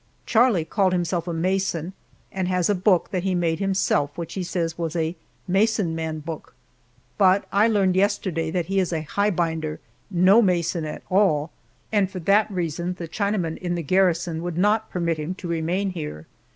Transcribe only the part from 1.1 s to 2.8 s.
a mason, and has a